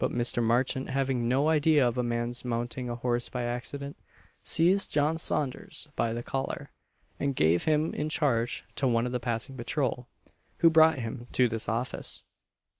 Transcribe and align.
But 0.00 0.10
Mr. 0.10 0.42
Marchant 0.42 0.90
having 0.90 1.28
no 1.28 1.48
idea 1.48 1.86
of 1.86 1.96
a 1.96 2.02
man's 2.02 2.44
"mounting 2.44 2.88
a 2.88 2.96
horse 2.96 3.28
by 3.28 3.44
accident," 3.44 3.96
seized 4.42 4.90
John 4.90 5.18
Saunders 5.18 5.86
by 5.94 6.12
the 6.12 6.24
collar, 6.24 6.72
and 7.20 7.36
gave 7.36 7.62
him 7.62 7.94
in 7.94 8.08
charge 8.08 8.64
to 8.74 8.88
one 8.88 9.06
of 9.06 9.12
the 9.12 9.20
passing 9.20 9.56
patrol, 9.56 10.08
who 10.58 10.68
brought 10.68 10.98
him 10.98 11.28
to 11.34 11.46
this 11.48 11.68
office. 11.68 12.24